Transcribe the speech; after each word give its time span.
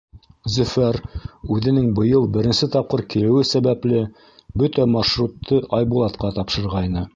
Зөфәр, 0.51 0.97
үҙенең 1.57 1.89
быйыл 1.99 2.25
беренсе 2.37 2.69
тапҡыр 2.77 3.05
килеүе 3.15 3.45
сәбәпле, 3.51 4.03
бөтә 4.63 4.89
маршрутты 4.97 5.63
Айбулатҡа 5.81 6.37
тапшырғайны. 6.41 7.09